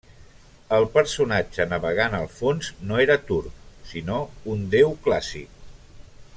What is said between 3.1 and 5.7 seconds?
turc, sinó un déu clàssic.